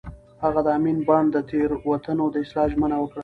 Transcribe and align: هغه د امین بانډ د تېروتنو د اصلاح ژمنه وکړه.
هغه 0.43 0.59
د 0.65 0.67
امین 0.77 0.97
بانډ 1.07 1.27
د 1.33 1.37
تېروتنو 1.49 2.25
د 2.33 2.35
اصلاح 2.43 2.67
ژمنه 2.73 2.97
وکړه. 2.99 3.19